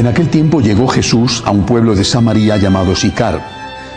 [0.00, 3.38] En aquel tiempo llegó Jesús a un pueblo de Samaria llamado Sicar,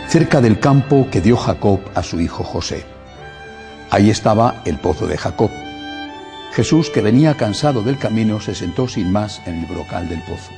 [0.06, 2.84] cerca del campo que dio Jacob a su hijo José.
[3.88, 5.48] Ahí estaba el pozo de Jacob.
[6.52, 10.50] Jesús, que venía cansado del camino, se sentó sin más en el brocal del pozo.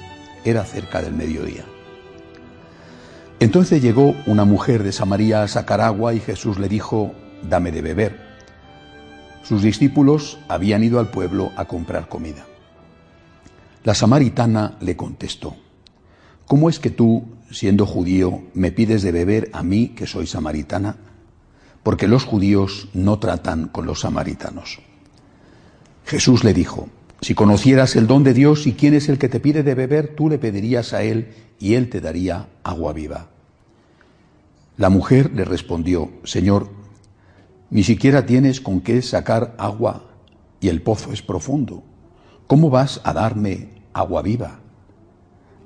[0.44, 1.62] Era cerca del mediodía.
[3.38, 7.12] Entonces llegó una mujer de Samaria a sacar agua y Jesús le dijo,
[7.48, 8.20] dame de beber.
[9.44, 12.44] Sus discípulos habían ido al pueblo a comprar comida.
[13.86, 15.54] La samaritana le contestó,
[16.44, 20.96] ¿cómo es que tú, siendo judío, me pides de beber a mí, que soy samaritana?
[21.84, 24.80] Porque los judíos no tratan con los samaritanos.
[26.04, 26.88] Jesús le dijo,
[27.20, 30.16] si conocieras el don de Dios y quién es el que te pide de beber,
[30.16, 31.28] tú le pedirías a él
[31.60, 33.28] y él te daría agua viva.
[34.78, 36.70] La mujer le respondió, Señor,
[37.70, 40.10] ni siquiera tienes con qué sacar agua
[40.60, 41.84] y el pozo es profundo.
[42.48, 44.60] ¿Cómo vas a darme agua viva.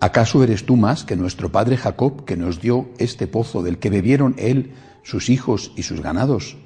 [0.00, 3.90] ¿Acaso eres tú más que nuestro padre Jacob, que nos dio este pozo del que
[3.90, 6.56] bebieron él, sus hijos y sus ganados?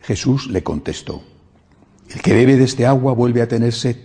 [0.00, 1.22] Jesús le contestó,
[2.10, 3.96] El que bebe de este agua vuelve a tener sed,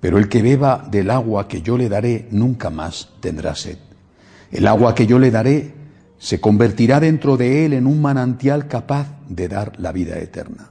[0.00, 3.78] pero el que beba del agua que yo le daré nunca más tendrá sed.
[4.50, 5.74] El agua que yo le daré
[6.18, 10.70] se convertirá dentro de él en un manantial capaz de dar la vida eterna.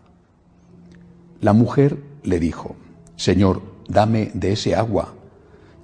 [1.41, 2.75] La mujer le dijo,
[3.15, 5.13] Señor, dame de ese agua,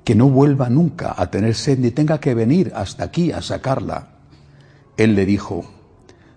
[0.05, 4.11] que no vuelva nunca a tener sed ni tenga que venir hasta aquí a sacarla.
[4.95, 5.65] Él le dijo,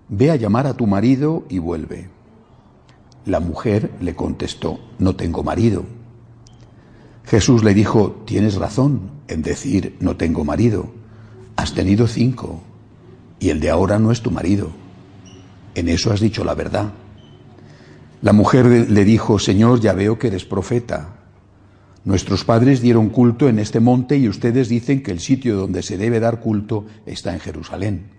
[0.08, 2.08] ve a llamar a tu marido y vuelve.
[3.26, 5.84] La mujer le contestó, no tengo marido.
[7.24, 10.88] Jesús le dijo, tienes razón en decir, no tengo marido.
[11.56, 12.62] Has tenido cinco
[13.38, 14.70] y el de ahora no es tu marido.
[15.74, 16.90] En eso has dicho la verdad.
[18.22, 21.17] La mujer le dijo, Señor, ya veo que eres profeta.
[22.04, 25.98] Nuestros padres dieron culto en este monte y ustedes dicen que el sitio donde se
[25.98, 28.10] debe dar culto está en Jerusalén.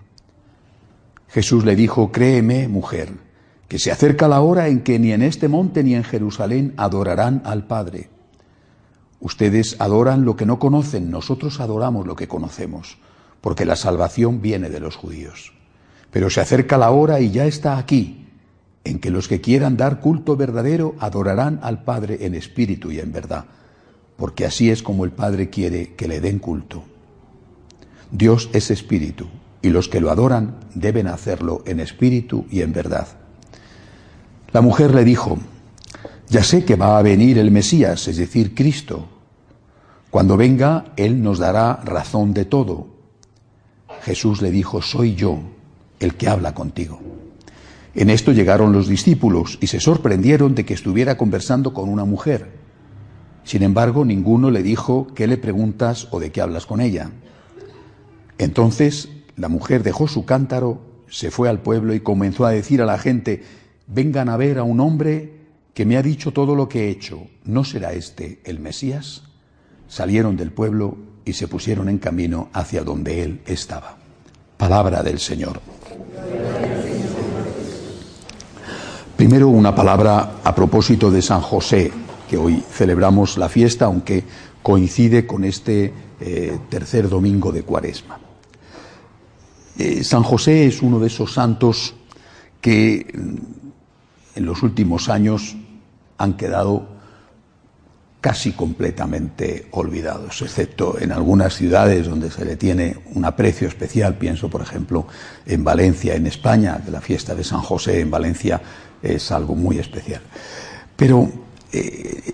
[1.30, 3.14] Jesús le dijo, créeme, mujer,
[3.68, 7.42] que se acerca la hora en que ni en este monte ni en Jerusalén adorarán
[7.46, 8.10] al Padre.
[9.22, 12.98] Ustedes adoran lo que no conocen, nosotros adoramos lo que conocemos,
[13.42, 15.54] porque la salvación viene de los judíos.
[16.12, 18.28] Pero se acerca la hora y ya está aquí,
[18.84, 23.12] en que los que quieran dar culto verdadero adorarán al Padre en espíritu y en
[23.12, 23.46] verdad
[24.20, 26.84] porque así es como el Padre quiere que le den culto.
[28.12, 29.28] Dios es espíritu,
[29.62, 33.08] y los que lo adoran deben hacerlo en espíritu y en verdad.
[34.52, 35.38] La mujer le dijo,
[36.28, 39.08] ya sé que va a venir el Mesías, es decir, Cristo.
[40.12, 42.88] Cuando venga, Él nos dará razón de todo.
[44.02, 45.40] Jesús le dijo, soy yo
[46.00, 47.00] el que habla contigo.
[47.96, 52.59] En esto llegaron los discípulos y se sorprendieron de que estuviera conversando con una mujer.
[53.50, 57.10] Sin embargo, ninguno le dijo qué le preguntas o de qué hablas con ella.
[58.38, 60.80] Entonces la mujer dejó su cántaro,
[61.10, 63.42] se fue al pueblo y comenzó a decir a la gente,
[63.88, 65.34] vengan a ver a un hombre
[65.74, 67.24] que me ha dicho todo lo que he hecho.
[67.44, 69.24] ¿No será este el Mesías?
[69.88, 73.98] Salieron del pueblo y se pusieron en camino hacia donde él estaba.
[74.58, 75.60] Palabra del Señor.
[79.18, 81.92] Primero una palabra a propósito de San José,
[82.30, 84.24] que hoy celebramos la fiesta, aunque
[84.62, 85.92] coincide con este
[86.22, 88.20] eh, tercer domingo de Cuaresma.
[89.78, 91.96] Eh, San José es uno de esos santos
[92.62, 95.56] que mm, en los últimos años
[96.18, 97.00] han quedado
[98.22, 104.18] casi completamente olvidados, excepto en algunas ciudades donde se le tiene un aprecio especial.
[104.18, 105.08] Pienso, por ejemplo,
[105.46, 108.62] en Valencia, en España, que la fiesta de San José en Valencia
[109.02, 110.22] es algo muy especial.
[110.98, 112.34] Pero eh,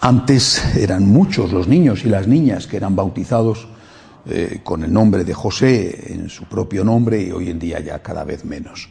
[0.00, 3.68] antes eran muchos los niños y las niñas que eran bautizados
[4.26, 8.02] eh, con el nombre de José en su propio nombre y hoy en día ya
[8.02, 8.88] cada vez menos.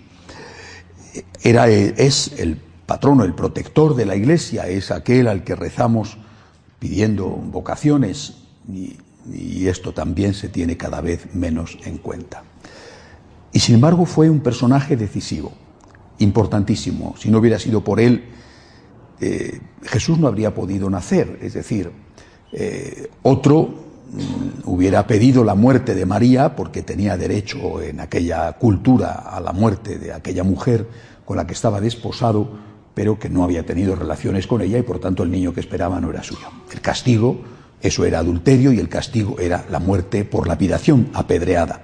[1.42, 6.18] Era, es el patrono, el protector de la iglesia, es aquel al que rezamos
[6.80, 8.36] pidiendo vocaciones
[8.70, 12.44] y esto también se tiene cada vez menos en cuenta.
[13.52, 15.52] Y sin embargo fue un personaje decisivo,
[16.20, 17.16] importantísimo.
[17.18, 18.26] Si no hubiera sido por él,
[19.20, 21.40] eh, Jesús no habría podido nacer.
[21.42, 21.92] Es decir,
[22.52, 29.14] eh, otro mm, hubiera pedido la muerte de María porque tenía derecho en aquella cultura
[29.14, 30.88] a la muerte de aquella mujer
[31.26, 32.48] con la que estaba desposado,
[32.94, 36.00] pero que no había tenido relaciones con ella y por tanto el niño que esperaba
[36.00, 36.48] no era suyo.
[36.72, 37.42] El castigo,
[37.82, 41.82] eso era adulterio y el castigo era la muerte por lapidación, apedreada.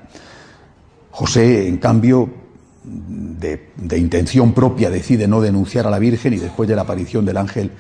[1.12, 2.43] José, en cambio,
[2.84, 7.38] de, intención propia decide no denunciar a la Virgen y después de la aparición del
[7.38, 7.72] ángel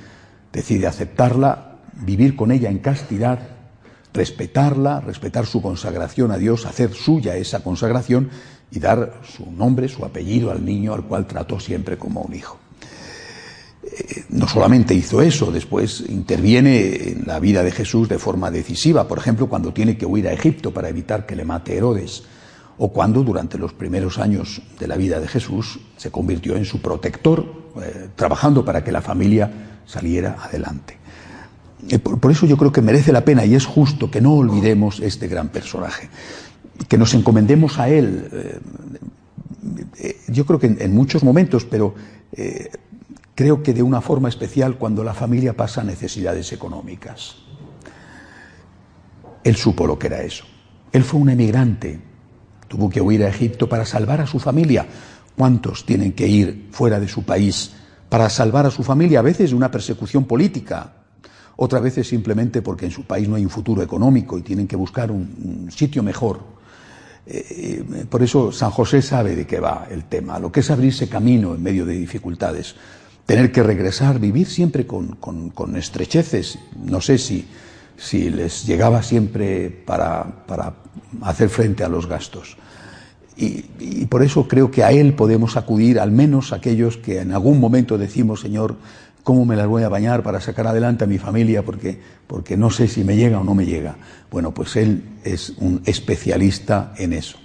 [0.52, 3.40] decide aceptarla, vivir con ella en castidad,
[4.14, 8.30] respetarla, respetar su consagración a Dios, hacer suya esa consagración
[8.72, 12.58] y dar su nombre, su apellido al niño al cual trató siempre como un hijo.
[13.84, 19.08] Eh, no solamente hizo eso, después interviene en la vida de Jesús de forma decisiva,
[19.08, 22.24] por ejemplo, cuando tiene que huir a Egipto para evitar que le mate Herodes
[22.78, 26.82] o cuando durante los primeros años de la vida de Jesús se convirtió en su
[26.82, 27.46] protector,
[27.82, 29.52] eh, trabajando para que la familia
[29.86, 30.98] saliera adelante.
[31.90, 35.00] Eh, por, eso yo creo que merece la pena y es justo que no olvidemos
[35.00, 36.10] este gran personaje,
[36.88, 38.30] que nos encomendemos a él,
[39.98, 41.94] eh, yo creo que en, muchos momentos, pero
[43.36, 47.36] creo que de una forma especial cuando la familia pasa necesidades económicas.
[49.44, 50.46] Él supo lo que era eso.
[50.92, 52.00] Él fue un emigrante,
[52.74, 54.88] Tuvo que huir a Egipto para salvar a su familia.
[55.38, 57.72] ¿Cuántos tienen que ir fuera de su país
[58.10, 59.20] para salvar a su familia?
[59.20, 60.92] A veces de una persecución política,
[61.58, 64.76] otras veces simplemente porque en su país no hay un futuro económico y tienen que
[64.76, 66.40] buscar un, sitio mejor.
[67.28, 70.72] Eh, eh, por eso San José sabe de qué va el tema, lo que es
[70.72, 72.74] abrirse camino en medio de dificultades,
[73.28, 76.58] tener que regresar, vivir siempre con, con estrecheces.
[76.84, 77.48] No sé si,
[77.98, 80.74] si les llegaba siempre para, para
[81.22, 82.58] hacer frente a los gastos.
[83.36, 87.60] Y, por eso creo que a Él podemos acudir, al menos aquellos que en algún
[87.60, 88.76] momento decimos, Señor,
[89.24, 91.64] ¿cómo me las voy a bañar para sacar adelante a mi familia?
[91.64, 93.96] Porque, porque no sé si me llega o no me llega.
[94.30, 97.38] Bueno, pues Él es un especialista en eso.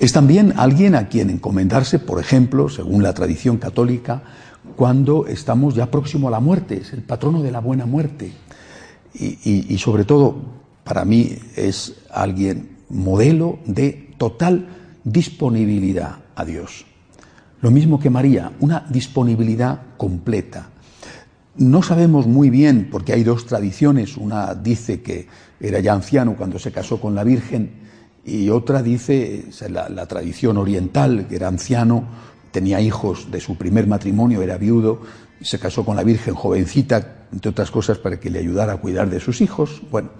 [0.00, 4.22] Es también alguien a quien encomendarse, por ejemplo, según la tradición católica,
[4.74, 8.32] cuando estamos ya próximo a la muerte, es el patrono de la buena muerte.
[9.14, 10.36] Y sobre todo,
[10.84, 14.68] para mí es alguien modelo de total
[15.04, 16.86] disponibilidad a Dios.
[17.62, 20.70] Lo mismo que María, una disponibilidad completa.
[21.56, 25.26] No sabemos muy bien, porque hay dos tradiciones, una dice que
[25.60, 27.70] era ya anciano cuando se casó con la Virgen
[28.24, 32.04] y otra dice, la, tradición oriental, que era anciano,
[32.50, 35.02] tenía hijos de su primer matrimonio, era viudo,
[35.42, 39.08] se casó con la Virgen jovencita, entre otras cosas para que le ayudara a cuidar
[39.08, 39.82] de sus hijos.
[39.90, 40.10] Bueno,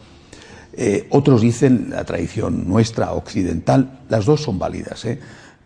[0.72, 5.04] eh, otros dicen, la tradición nuestra, occidental, las dos son válidas.
[5.04, 5.18] ¿eh?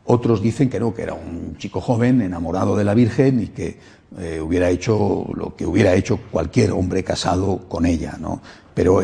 [0.06, 3.78] Otros dicen que no, que era un chico joven enamorado de la Virgen y que
[4.18, 8.40] eh, hubiera hecho lo que hubiera hecho cualquier hombre casado con ella, ¿no?
[8.74, 9.02] Pero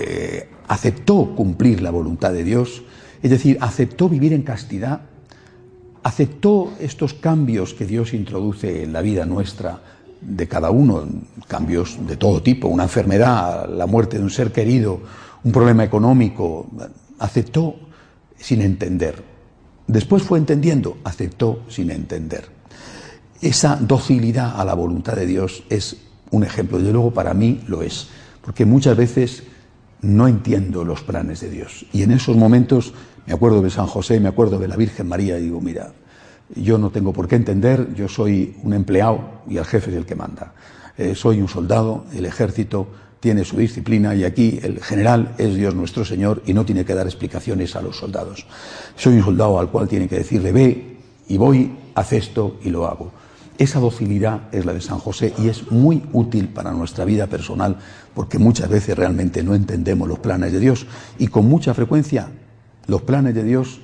[0.66, 2.82] aceptó cumplir la voluntad de Dios,
[3.22, 5.02] es decir, aceptó vivir en castidad,
[6.02, 9.80] aceptó estos cambios que Dios introduce en la vida nuestra
[10.20, 11.06] de cada uno,
[11.48, 15.00] cambios de todo tipo, una enfermedad, la muerte de un ser querido,
[15.44, 16.68] un problema económico,
[17.18, 17.76] aceptó
[18.36, 19.22] sin entender.
[19.86, 22.44] Después fue entendiendo, aceptó sin entender.
[23.40, 25.96] Esa docilidad a la voluntad de Dios es
[26.30, 28.08] un ejemplo, desde luego para mí lo es,
[28.42, 29.42] porque muchas veces
[30.02, 31.86] no entiendo los planes de Dios.
[31.92, 32.94] Y en esos momentos
[33.26, 35.92] me acuerdo de San José, me acuerdo de la Virgen María y digo, mira,
[36.56, 40.06] yo no tengo por qué entender, yo soy un empleado y el jefe es el
[40.06, 40.54] que manda.
[40.96, 42.88] Eh, soy un soldado, el ejército
[43.20, 46.94] tiene su disciplina y aquí el general es Dios nuestro Señor y no tiene que
[46.94, 48.46] dar explicaciones a los soldados.
[48.96, 50.96] Soy un soldado al cual tiene que decirle ve
[51.28, 53.12] y voy, haz esto y lo hago.
[53.58, 57.76] Esa docilidad es la de San José y es muy útil para nuestra vida personal
[58.14, 60.86] porque muchas veces realmente no entendemos los planes de Dios
[61.18, 62.28] y con mucha frecuencia
[62.86, 63.80] los planes de Dios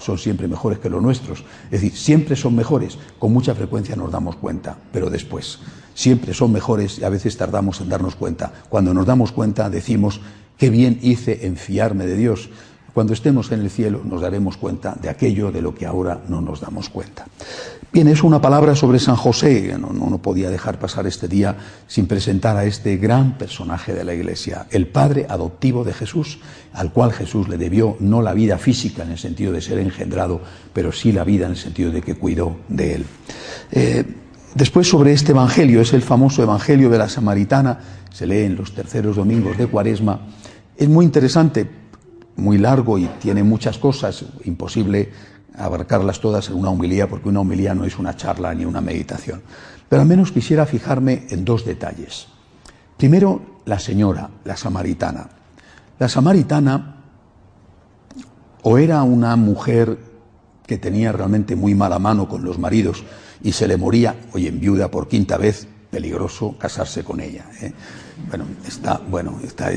[0.00, 1.44] son siempre mejores que los nuestros.
[1.66, 5.60] Es decir, siempre son mejores, con mucha frecuencia nos damos cuenta, pero después
[5.94, 8.52] siempre son mejores y a veces tardamos en darnos cuenta.
[8.68, 10.20] Cuando nos damos cuenta decimos,
[10.56, 12.50] qué bien hice en fiarme de Dios.
[12.94, 16.40] Cuando estemos en el cielo nos daremos cuenta de aquello de lo que ahora no
[16.40, 17.26] nos damos cuenta.
[17.92, 19.76] Bien, es una palabra sobre San José.
[19.78, 21.56] No, no, podía dejar pasar este día
[21.88, 26.38] sin presentar a este gran personaje de la Iglesia, el padre adoptivo de Jesús,
[26.72, 30.40] al cual Jesús le debió no la vida física en el sentido de ser engendrado,
[30.72, 33.06] pero sí la vida en el sentido de que cuidó de él.
[33.72, 34.04] Eh,
[34.54, 37.78] Después sobre este Evangelio, es el famoso Evangelio de la Samaritana,
[38.12, 40.26] se lee en los terceros domingos de Cuaresma.
[40.76, 41.70] Es muy interesante,
[42.36, 45.10] muy largo y tiene muchas cosas, imposible
[45.56, 49.42] abarcarlas todas en una humilía, porque una humilía no es una charla ni una meditación.
[49.88, 52.28] Pero al menos quisiera fijarme en dos detalles.
[52.96, 55.28] Primero, la señora, la samaritana.
[55.98, 56.96] La samaritana
[58.62, 59.98] o era una mujer
[60.66, 63.04] que tenía realmente muy mala mano con los maridos
[63.42, 67.46] y se le moría, hoy en viuda por quinta vez, peligroso casarse con ella.
[67.60, 67.72] ¿eh?
[68.28, 69.70] Bueno, está, bueno, está,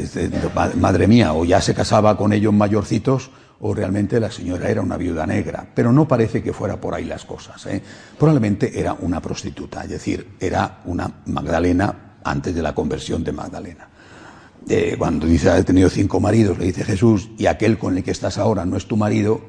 [0.75, 4.97] madre mía, o ya se casaba con ellos mayorcitos, o realmente la señora era una
[4.97, 7.65] viuda negra, pero no parece que fuera por ahí las cosas.
[7.67, 7.81] ¿eh?
[8.17, 13.89] Probablemente era una prostituta, es decir, era una Magdalena antes de la conversión de Magdalena.
[14.67, 18.11] Eh, cuando dice, ha tenido cinco maridos, le dice Jesús, y aquel con el que
[18.11, 19.41] estás ahora no es tu marido,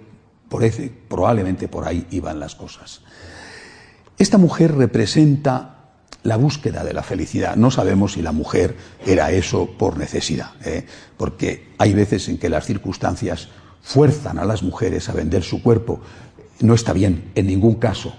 [0.49, 0.63] por
[1.09, 3.01] probablemente por ahí iban las cosas.
[4.17, 5.74] Esta mujer representa
[6.25, 7.55] la búsqueda de la felicidad.
[7.55, 8.77] No sabemos si la mujer
[9.07, 10.85] era eso por necesidad, ¿eh?
[11.17, 13.49] porque hay veces en que las circunstancias
[13.83, 16.01] fuerzan a las mujeres a vender su cuerpo.
[16.61, 18.15] No está bien, en ningún caso,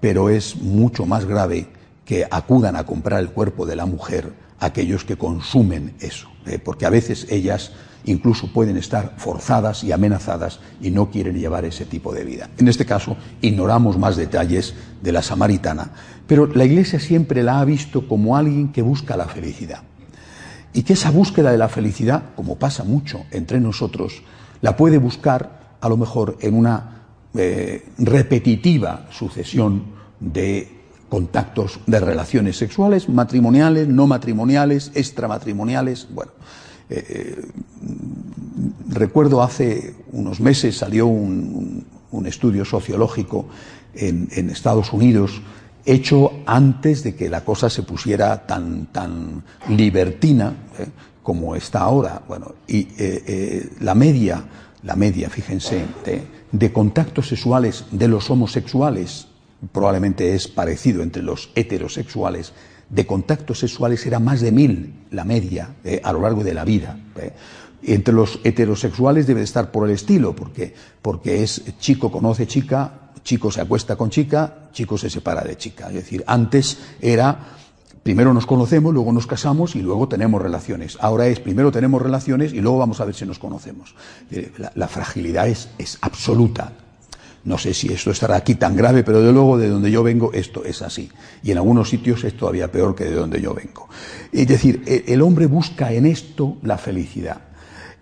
[0.00, 1.68] pero es mucho más grave
[2.06, 6.58] que acudan a comprar el cuerpo de la mujer aquellos que consumen eso, ¿eh?
[6.58, 7.72] porque a veces ellas
[8.04, 12.48] incluso pueden estar forzadas y amenazadas y no quieren llevar ese tipo de vida.
[12.56, 15.90] En este caso, ignoramos más detalles de la samaritana,
[16.28, 19.82] pero la Iglesia siempre la ha visto como alguien que busca la felicidad.
[20.72, 24.22] Y que esa búsqueda de la felicidad, como pasa mucho entre nosotros,
[24.60, 29.84] la puede buscar a lo mejor en una eh, repetitiva sucesión
[30.20, 36.08] de contactos de relaciones sexuales, matrimoniales, no matrimoniales, extramatrimoniales.
[36.10, 36.32] Bueno,
[36.90, 37.46] eh, eh,
[38.88, 41.86] recuerdo hace unos meses salió un,
[42.26, 43.46] estudio sociológico
[43.94, 45.40] en, Estados Unidos
[45.92, 50.54] hecho antes de que la cosa se pusiera tan, tan libertina
[51.22, 52.22] como está ahora.
[52.26, 52.88] Bueno, y
[53.80, 54.44] la media
[54.82, 55.84] la media, fíjense,
[56.52, 59.26] de, contactos sexuales de los homosexuales,
[59.72, 62.52] probablemente es parecido entre los heterosexuales,
[62.88, 66.64] de contactos sexuales era más de mil la media eh, a lo largo de la
[66.64, 66.98] vida.
[67.16, 67.32] Eh.
[67.82, 73.50] Entre los heterosexuales debe estar por el estilo, porque, porque es chico conoce chica, chico
[73.50, 75.88] se acuesta con chica, chico se separa de chica.
[75.88, 77.56] Es decir, antes era
[78.08, 80.96] Primero nos conocemos, luego nos casamos y luego tenemos relaciones.
[80.98, 83.94] Ahora es primero tenemos relaciones y luego vamos a ver si nos conocemos.
[84.30, 86.72] Eh, la, fragilidad es, es, absoluta.
[87.44, 90.32] No sé si esto estará aquí tan grave, pero de luego de donde yo vengo
[90.32, 91.10] esto es así.
[91.42, 93.90] Y en algunos sitios es todavía peor que de donde yo vengo.
[94.32, 97.47] Es decir, e, el hombre busca en esto la felicidad.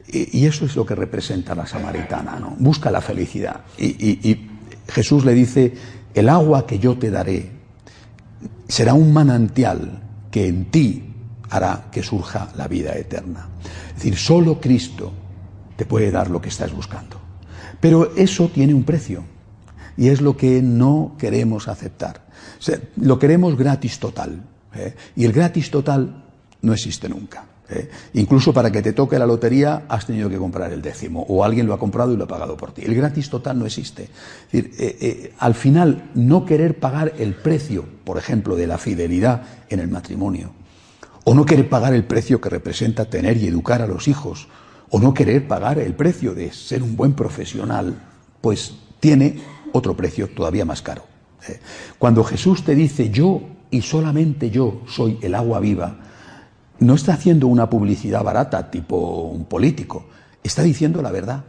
[0.08, 2.54] Y eso es lo que representa la samaritana, ¿no?
[2.58, 3.62] Busca la felicidad.
[3.78, 4.48] y
[4.88, 5.74] Jesús le dice,
[6.14, 7.50] el agua que yo te daré
[8.68, 11.02] será un manantial que en ti
[11.50, 13.48] hará que surja la vida eterna.
[13.88, 15.12] Es decir, solo Cristo
[15.76, 17.20] te puede dar lo que estás buscando.
[17.80, 19.24] Pero eso tiene un precio
[19.96, 22.26] y es lo que no queremos aceptar.
[22.96, 24.42] lo queremos gratis total.
[24.74, 24.94] ¿eh?
[25.14, 26.24] Y el gratis total
[26.62, 27.44] no existe nunca.
[27.68, 27.88] ¿Eh?
[28.14, 31.66] Incluso para que te toque la lotería has tenido que comprar el décimo o alguien
[31.66, 32.82] lo ha comprado y lo ha pagado por ti.
[32.84, 34.08] El gratis total no existe.
[34.52, 39.88] Eh, al final, no querer pagar el precio, por ejemplo, de la fidelidad en el
[39.88, 40.52] matrimonio,
[41.24, 44.48] o no querer pagar el precio que representa tener y educar a los hijos,
[44.90, 47.96] o no querer pagar el precio de ser un buen profesional,
[48.40, 49.40] pues tiene
[49.72, 51.04] otro precio todavía más caro.
[51.48, 51.60] ¿eh?
[51.98, 55.98] Cuando Jesús te dice yo y solamente yo soy el agua viva,
[56.80, 60.06] no está haciendo una publicidad barata tipo un político,
[60.42, 61.44] está diciendo la verdad.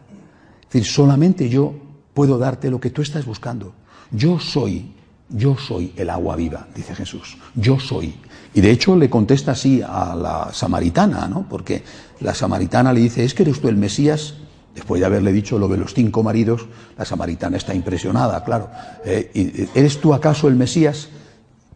[0.61, 1.73] Es decir, solamente yo
[2.13, 3.73] puedo darte lo que tú estás buscando.
[4.11, 4.91] Yo soy,
[5.29, 7.37] yo soy el agua viva, dice Jesús.
[7.55, 8.15] Yo soy.
[8.53, 11.45] Y de hecho le contesta así a la samaritana, ¿no?
[11.47, 11.83] Porque
[12.21, 14.35] la samaritana le dice, ¿es que eres tú el Mesías?
[14.73, 16.67] Después de haberle dicho lo de los cinco maridos,
[16.97, 18.69] la samaritana está impresionada, claro.
[19.05, 21.09] Eh, ¿Eres tú acaso el Mesías?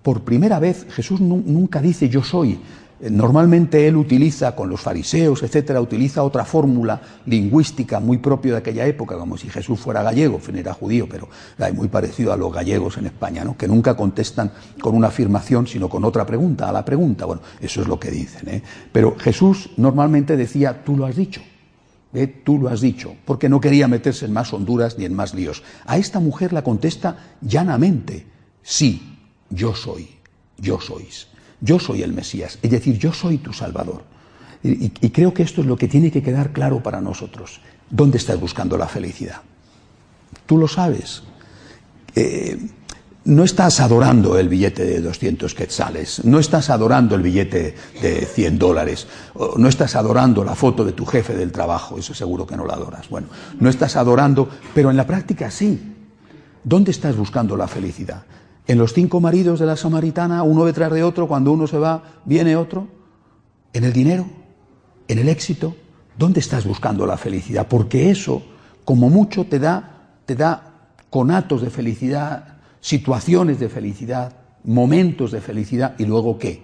[0.01, 2.59] Por primera vez Jesús nunca dice yo soy,
[3.09, 8.85] Normalmente él utiliza, con los fariseos, etcétera, utiliza otra fórmula lingüística muy propia de aquella
[8.85, 11.27] época, como si Jesús fuera gallego, fin era judío, pero
[11.57, 13.57] hay muy parecido a los gallegos en España, ¿no?
[13.57, 17.25] que nunca contestan con una afirmación, sino con otra pregunta, a la pregunta.
[17.25, 18.47] Bueno, eso es lo que dicen.
[18.49, 18.61] ¿eh?
[18.91, 21.41] Pero Jesús normalmente decía, tú lo has dicho.
[22.13, 22.27] ¿eh?
[22.27, 25.63] Tú lo has dicho, porque no quería meterse en más honduras ni en más líos.
[25.87, 28.27] A esta mujer la contesta llanamente,
[28.61, 29.17] sí,
[29.49, 30.07] yo soy,
[30.59, 31.30] yo sois
[31.61, 34.03] yo soy el Mesías, es decir, yo soy tu Salvador.
[34.63, 37.61] Y, creo que esto es lo que tiene que quedar claro para nosotros.
[37.89, 39.41] ¿Dónde estás buscando la felicidad?
[40.45, 41.23] Tú lo sabes.
[42.15, 42.57] Eh,
[43.23, 48.57] no estás adorando el billete de 200 quetzales, no estás adorando el billete de 100
[48.57, 49.07] dólares,
[49.57, 52.73] no estás adorando la foto de tu jefe del trabajo, eso seguro que no lo
[52.73, 53.09] adoras.
[53.09, 53.27] Bueno,
[53.59, 55.79] no estás adorando, pero en la práctica sí.
[56.63, 58.23] ¿Dónde estás buscando la felicidad?
[58.67, 62.03] ¿En los cinco maridos de la samaritana, uno detrás de otro, cuando uno se va,
[62.25, 62.87] viene otro?
[63.73, 64.25] ¿En el dinero?
[65.07, 65.75] ¿En el éxito?
[66.17, 67.67] ¿Dónde estás buscando la felicidad?
[67.67, 68.43] Porque eso,
[68.85, 75.95] como mucho, te da, te da conatos de felicidad, situaciones de felicidad, momentos de felicidad,
[75.97, 76.63] y luego qué?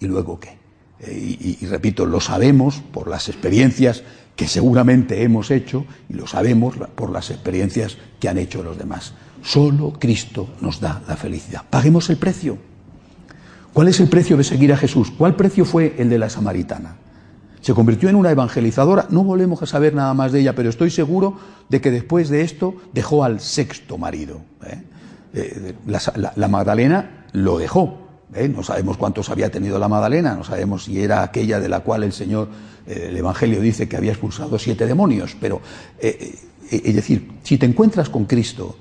[0.00, 0.58] ¿Y luego qué?
[1.00, 4.02] Eh, y, repito, lo sabemos por las experiencias
[4.34, 9.14] que seguramente hemos hecho y lo sabemos por las experiencias que han hecho los demás.
[9.42, 11.62] Solo Cristo nos da la felicidad.
[11.68, 12.58] Paguemos el precio.
[13.72, 15.10] ¿Cuál es el precio de seguir a Jesús?
[15.10, 16.96] ¿Cuál precio fue el de la samaritana?
[17.60, 19.06] Se convirtió en una evangelizadora.
[19.10, 22.42] No volvemos a saber nada más de ella, pero estoy seguro de que después de
[22.42, 24.40] esto dejó al sexto marido.
[24.64, 24.82] ¿eh?
[25.34, 28.48] Eh, la Magdalena lo dejó, ¿Eh?
[28.48, 32.02] No sabemos cuántos había tenido la Madalena, no sabemos si era aquella de la cual
[32.02, 32.48] el Señor,
[32.86, 35.62] el Evangelio dice que había expulsado siete demonios, pero
[35.98, 38.76] es decir, si te encuentras con Cristo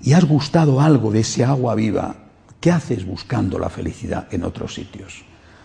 [0.00, 2.16] y has gustado algo de ese agua viva,
[2.60, 5.24] ¿qué haces buscando la felicidad en otros sitios?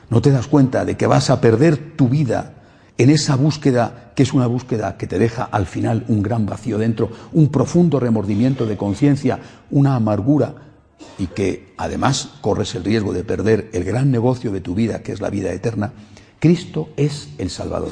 [0.10, 2.56] ¿No te das cuenta de que vas a perder tu vida
[2.98, 6.78] en esa búsqueda que es una búsqueda que te deja al final un gran vacío
[6.78, 10.56] dentro, un profundo remordimiento de conciencia, una amargura?
[11.18, 15.12] y que además corres el riesgo de perder el gran negocio de tu vida, que
[15.12, 15.94] es la vida eterna,
[16.40, 17.92] Cristo es el Salvador.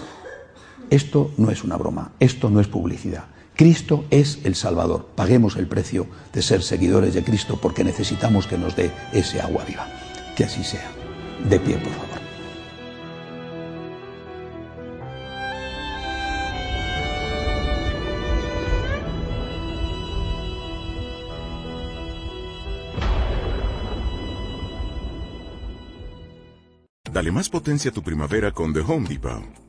[0.89, 3.25] Esto no es una broma, esto no es publicidad.
[3.59, 5.09] Cristo es el Salvador.
[5.15, 9.65] Paguemos el precio de ser seguidores de Cristo porque necesitamos que nos dé ese agua
[9.65, 9.85] viva.
[10.37, 10.89] Que así sea.
[11.43, 12.07] De pie, por favor.
[27.11, 29.68] Dale más potencia a tu primavera con The Home Depot.